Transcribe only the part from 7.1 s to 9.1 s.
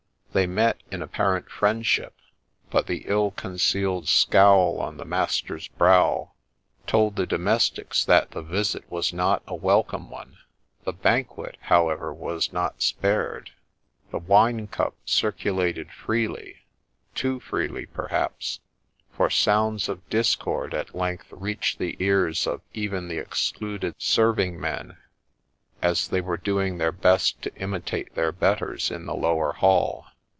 the domestics that the visit